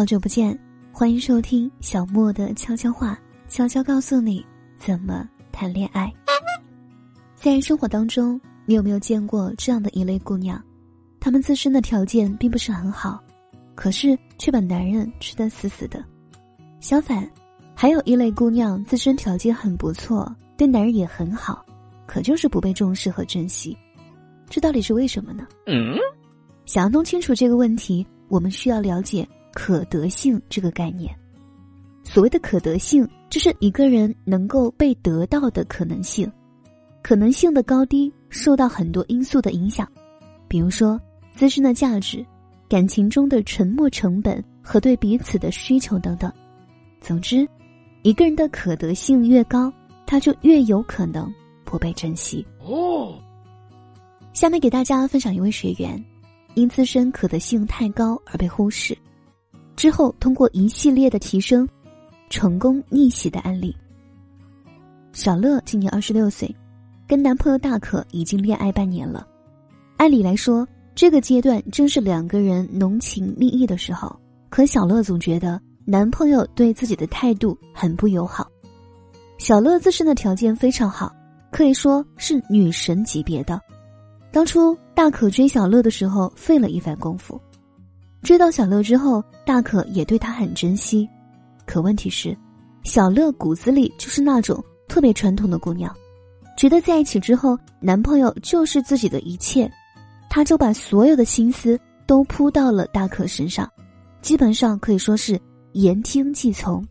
[0.00, 0.58] 好久不见，
[0.90, 4.42] 欢迎收听小莫的悄悄话，悄悄告诉你
[4.78, 6.10] 怎么谈恋爱。
[7.34, 10.58] 在生活当中，你有没有见过这样的一类姑娘？
[11.20, 13.22] 她们自身的条件并不是很好，
[13.74, 16.02] 可是却把男人吃得死死的。
[16.80, 17.30] 相反，
[17.74, 21.62] 还有一类姑娘自身条件很不错，对男人也很好，
[22.06, 23.76] 可就是不被重视和珍惜。
[24.48, 25.46] 这到底是为什么呢？
[25.66, 25.94] 嗯，
[26.64, 31.14] 想要弄清楚这个问题，我们需要了解可得性这个概念。
[32.02, 36.30] 所谓的可得性，就是一个人能够被得到的可能性。
[37.02, 39.86] 可能性的高低受到很多因素的影响，
[40.48, 41.00] 比如说
[41.32, 42.24] 自身的价值、
[42.68, 46.30] 感情中的沉默成本和对彼此的需求等等。
[47.00, 47.48] 总之，
[48.02, 49.72] 一个人的可得性越高，
[50.06, 51.32] 他就越有可能
[51.64, 52.44] 不被珍惜。
[52.64, 53.14] 哦，
[54.32, 56.02] 下面给大家分享一位学员，
[56.54, 58.96] 因自身可得性太高而被忽视，
[59.80, 61.66] 之后通过一系列的提升，
[62.28, 63.74] 成功逆袭的案例。
[65.14, 66.54] 小乐今年二十六岁。
[67.08, 69.26] 跟男朋友大可已经恋爱半年了，
[69.96, 74.14] 按理来说，这个阶段正是两个人浓情蜜意的时候。
[74.50, 78.46] 可小乐总觉得男朋友对自己的态度很不友好。
[79.38, 81.10] 小乐自身的条件非常好，
[81.50, 83.58] 可以说是女神级别的。
[84.30, 87.40] 当初大可追小乐的时候，费了一番功夫。
[88.22, 91.08] 追到小乐之后，大可也对他很珍惜。
[91.66, 92.36] 可问题是，
[92.84, 95.94] 小乐骨子里就是那种特别传统的姑娘。
[96.56, 99.70] 觉得在一起之后，男朋友就是自己的一切，
[100.28, 103.70] 她就把所有的心思都扑到了大可身上，
[104.20, 105.40] 基本上可以说是
[105.72, 106.86] 言听计从。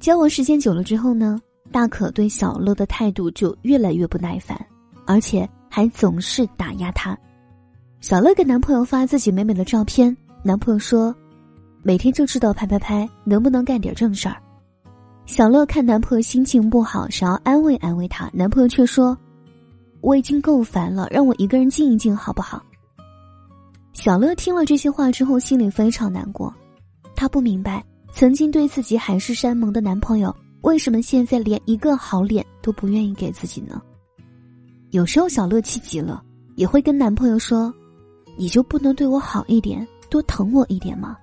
[0.00, 1.38] 交往时间久了之后呢，
[1.70, 4.58] 大可对小乐的态度就越来越不耐烦，
[5.06, 7.16] 而且还总是打压她。
[8.00, 11.14] 小乐给男朋友发自己美美的照片，男朋友说
[11.84, 14.36] ：“每天就知道拍拍拍，能不能干点正事儿？”
[15.26, 19.16] 小乐看男朋友心情不好，想要安慰安慰他，男朋友却说
[20.00, 22.64] ：“我已经够烦了，让我一个人静一静好不好？”
[23.92, 26.52] 小乐听了这些话之后，心里非常难过。
[27.14, 27.84] 她不明白，
[28.14, 33.78] 曾经对自己海誓山盟的男朋友，为什么现在连一个好脸都不愿意给自己呢？
[34.88, 36.22] 有时候小乐气急了，
[36.56, 37.72] 也会跟男朋友说
[38.40, 41.14] ：“你就不能对我好一点，多疼我一点吗？”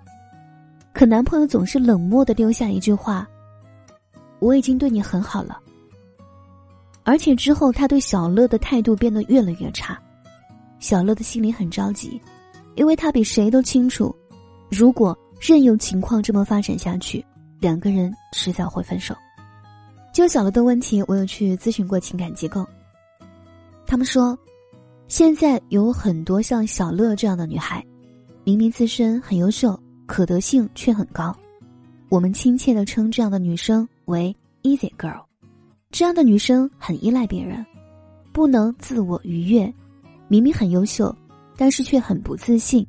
[0.93, 3.27] 可男朋友总是冷漠的丢下一句话。
[4.37, 5.57] 我已经对你很好了，
[7.01, 9.99] 而且之后他对小乐的态度变得越来越差，
[10.77, 12.21] 小乐的心里很着急，
[12.75, 14.15] 因为他比谁都清楚，
[14.69, 17.25] 如果任由情况这么发展下去，
[17.59, 19.15] 两个人迟早会分手。
[20.13, 22.63] 就小乐的问题，我有去咨询过情感机构，
[23.87, 24.37] 他们说，
[25.07, 27.83] 现在有很多像小乐这样的女孩，
[28.43, 31.35] 明明自身很优秀，可得性却很高，
[32.09, 33.87] 我们亲切的称这样的女生。
[34.05, 35.21] 为 easy girl，
[35.91, 37.65] 这样的女生很依赖别人，
[38.31, 39.73] 不能自我愉悦，
[40.29, 41.13] 明明很优秀，
[41.57, 42.87] 但是却很不自信，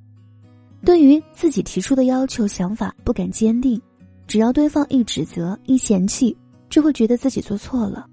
[0.85, 3.81] 对于自己提出的要求、想法不敢坚定，
[4.29, 6.37] 只要对方一指责、一嫌弃，
[6.69, 8.07] 就会觉得自己做错了，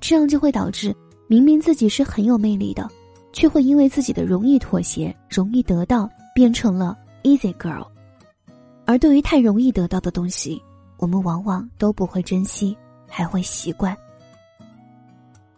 [0.00, 0.94] 这样就会导致
[1.26, 2.86] 明明自己是很有魅力的，
[3.34, 7.86] 却会因为自己的容易妥协、容易得到，变成了 easy girl，
[8.86, 10.62] 而对于太容易得到的东西。
[10.96, 12.74] 我们往往都不会珍惜，
[13.08, 13.94] 还会习惯。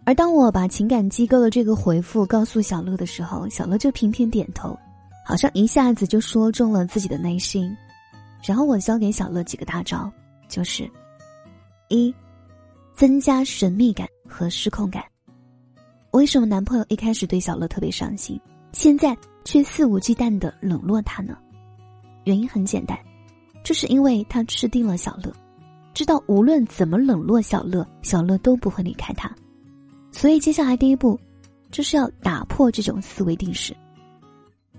[0.04, 4.76] 而当我把情感机构的这个回复告诉小乐的时候，小乐就频频点头，
[5.24, 7.76] 好像一下子就说中了自己的内心。
[8.42, 10.10] 然后我教给小乐几个大招，
[10.48, 10.90] 就是：
[11.88, 12.12] 一、
[12.94, 15.04] 增加神秘感和失控感。
[16.16, 18.40] 为什么男朋友一开始对小乐特别上心，
[18.72, 21.36] 现在却肆无忌惮的冷落他呢？
[22.24, 22.98] 原因很简单。
[23.62, 25.30] 这是因为他吃定了小乐，
[25.92, 29.30] 知道无论怎么冷落小乐，小乐都不会离开他。
[30.10, 31.20] 所以接下来第一步，
[31.70, 33.76] 就是要打破这种思维定式。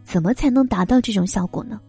[0.04, 1.80] 怎么才能达到这种效果呢？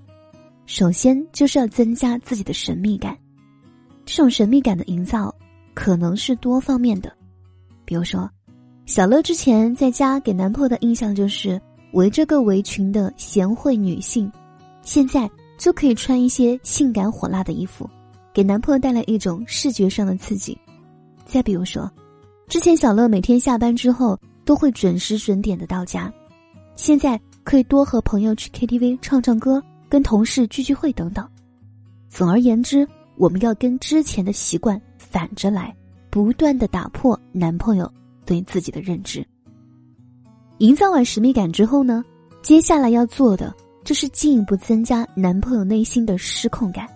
[0.66, 3.16] 首先就是要增加自己的神秘感。
[4.04, 5.34] 这种神秘感的营造，
[5.72, 7.10] 可能是多方面的。
[7.86, 8.30] 比如说，
[8.88, 11.60] 小乐之前在家给男朋友的印象就是
[11.92, 14.32] 围着个围裙的贤惠女性，
[14.82, 15.30] 现在。
[15.58, 17.90] 就可以穿一些性感火辣的衣服，
[18.32, 20.56] 给男朋友带来一种视觉上的刺激。
[21.26, 21.90] 再比如说，
[22.46, 26.12] 之前小乐每天下班之后都会准时准点的到家，
[26.76, 31.28] 现在可以多和朋友去 KTV 唱唱歌，跟同事聚聚会等等。
[32.08, 32.86] 总而言之，
[33.16, 35.74] 我们要跟之前的习惯反着来，
[36.08, 37.92] 不断的打破男朋友
[38.28, 39.26] 对自己的认知。
[40.58, 42.04] 营造完神秘感之后呢，
[42.42, 43.52] 接下来要做的。
[43.84, 46.86] 就是进一步增加男朋友内心的失控感。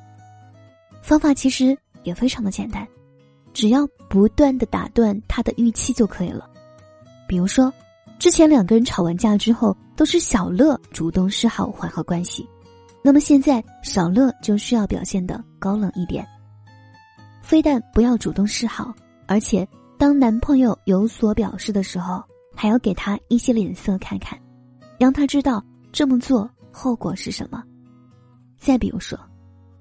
[1.00, 2.86] 方法其实也非常的简单，
[3.54, 6.50] 只要不断的打断他的预期就可以了。
[7.26, 7.72] 比如说，
[8.18, 12.46] 之前两个人吵完架之后，都是小乐主动示好缓和关系，
[13.02, 16.26] 那么现在小乐就需要表现的高冷一点，
[17.40, 18.92] 非但不要主动示好，
[19.26, 19.66] 而且
[20.02, 22.20] 当男朋友有所表示的时候，
[22.56, 24.36] 还要给他一些脸色看看，
[24.98, 27.62] 让他知道这么做后果是什么。
[28.58, 29.16] 再比如说。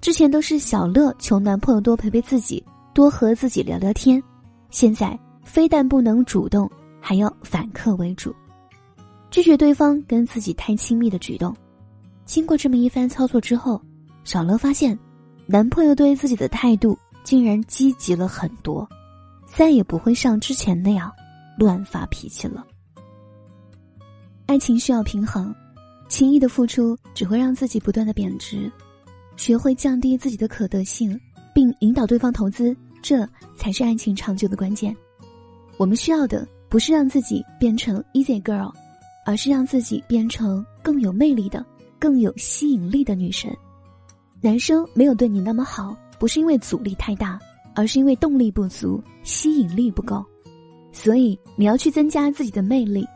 [0.00, 2.64] 之前都是小乐求男朋友多陪陪自己，
[2.94, 4.22] 多和自己聊聊天，
[4.70, 6.70] 现在非但不能主动，
[7.00, 8.32] 还要反客为主，
[9.28, 11.52] 拒绝对方跟自己太亲密的举动。
[12.24, 13.82] 经过这么一番操作之后，
[14.22, 14.96] 小乐发现，
[15.46, 18.88] 男朋友对自己的态度竟然积极了很多，
[19.54, 21.12] 再也不会像之前那样
[21.58, 22.66] 乱发脾气了。
[24.46, 25.54] 爱情需要平衡，
[26.08, 28.70] 轻易的付出只会让自己不断的贬值。
[29.36, 31.18] 学会降低自己的可得性，
[31.54, 34.94] 并引导对方投资，这才是爱情长久的关键。
[35.78, 38.72] 我们需要的不是让自己变成 easy girl，
[39.24, 41.64] 而是让自己变成更有魅力的、
[41.98, 43.50] 更有吸引力的女神。
[44.40, 47.38] 男生没有对你那么好，不是因为阻力太大，
[47.74, 50.24] 而是因为动力不足、吸引力不够。
[50.92, 53.06] 所以你要去增加自己的魅力，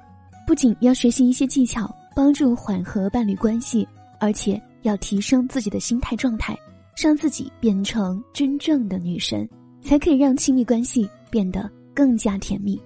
[0.46, 3.86] 不仅要学习一些技巧，帮助缓和伴侣关系，
[4.20, 4.60] 而且。
[4.82, 6.56] 要提升自己的心态状态，
[6.96, 9.48] 让自己变成真正的女神，
[9.82, 12.80] 才可以让亲密关系变得更加甜蜜。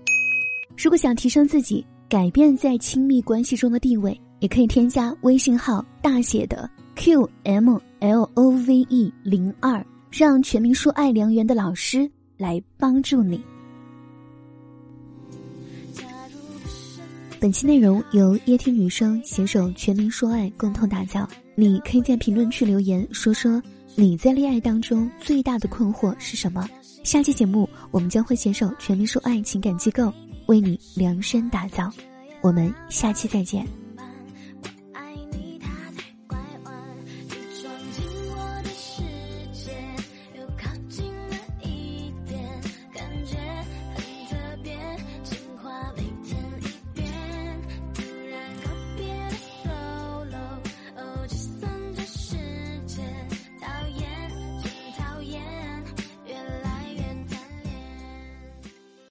[0.82, 13.40] 如果想提升自己，改变在亲密关系中的地位，也可以添加微信号大写的 Q M L O V E 零二，让全民说爱良缘的老师来帮助你。
[17.38, 21.26] 本期内容由液听女生携手全民说爱共同打造。
[21.54, 23.62] 你可以在评论区留言说说
[23.94, 26.68] 你在恋爱当中最大的困惑是什么？
[27.02, 30.12] 下期节目我们将会携手全民说爱情感机构
[30.46, 31.90] 为你量身打造。
[32.42, 33.79] 我们下期再见。